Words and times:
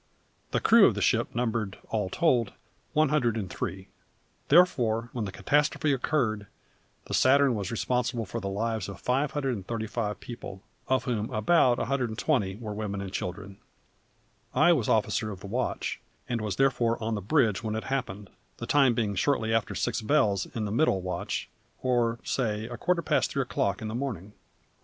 The 0.49 0.59
crew 0.59 0.87
of 0.87 0.95
the 0.95 1.01
ship 1.03 1.35
numbered, 1.35 1.77
all 1.89 2.09
told, 2.09 2.53
103; 2.93 3.87
therefore, 4.47 5.09
when 5.13 5.25
the 5.25 5.31
catastrophe 5.31 5.93
occurred, 5.93 6.47
the 7.05 7.13
Saturn 7.13 7.53
was 7.53 7.69
responsible 7.69 8.25
for 8.25 8.39
the 8.39 8.49
lives 8.49 8.89
of 8.89 8.99
535 8.99 10.19
people, 10.19 10.63
of 10.87 11.03
whom 11.03 11.29
about 11.29 11.77
120 11.77 12.55
were 12.55 12.73
women 12.73 12.99
and 12.99 13.13
children. 13.13 13.59
I 14.55 14.73
was 14.73 14.89
officer 14.89 15.29
of 15.29 15.41
the 15.41 15.45
watch, 15.45 16.01
and 16.27 16.41
was 16.41 16.55
therefore 16.55 16.97
on 16.99 17.13
the 17.13 17.21
bridge 17.21 17.63
when 17.63 17.75
it 17.75 17.83
happened, 17.83 18.31
the 18.57 18.65
time 18.65 18.95
being 18.95 19.13
shortly 19.13 19.53
after 19.53 19.75
six 19.75 20.01
bells 20.01 20.47
in 20.55 20.65
the 20.65 20.71
middle 20.71 21.01
watch, 21.03 21.47
or 21.83 22.17
say 22.23 22.65
about 22.65 22.73
a 22.73 22.77
quarter 22.79 23.01
past 23.03 23.29
three 23.29 23.43
o'clock 23.43 23.83
in 23.83 23.87
the 23.87 23.93
morning. 23.93 24.33